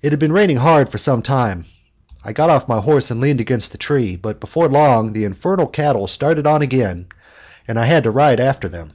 It 0.00 0.12
had 0.12 0.20
been 0.20 0.32
raining 0.32 0.58
hard 0.58 0.90
for 0.90 0.98
some 0.98 1.22
time. 1.22 1.64
I 2.24 2.32
got 2.32 2.50
off 2.50 2.68
my 2.68 2.78
horse 2.78 3.10
and 3.10 3.20
leaned 3.20 3.40
against 3.40 3.74
a 3.74 3.78
tree, 3.78 4.14
but 4.14 4.38
before 4.38 4.68
long 4.68 5.12
the 5.12 5.24
infernal 5.24 5.66
cattle 5.66 6.06
started 6.06 6.46
on 6.46 6.62
again, 6.62 7.06
and 7.66 7.76
I 7.76 7.86
had 7.86 8.04
to 8.04 8.12
ride 8.12 8.38
after 8.38 8.68
them. 8.68 8.92